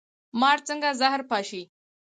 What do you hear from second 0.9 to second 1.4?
زهر